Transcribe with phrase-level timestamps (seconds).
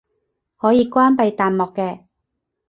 [0.57, 1.99] 可以關閉彈幕嘅